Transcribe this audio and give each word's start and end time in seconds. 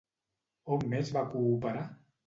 On 0.77 0.89
més 0.95 1.15
va 1.19 1.27
cooperar? 1.37 1.89